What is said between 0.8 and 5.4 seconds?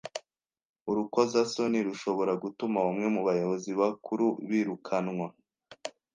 Urukozasoni rushobora gutuma bamwe mu bayobozi bakuru birukanwa.